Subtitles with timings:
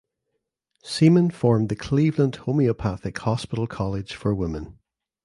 [0.81, 4.79] Seaman formed the Cleveland Homeopathic Hospital College for Women.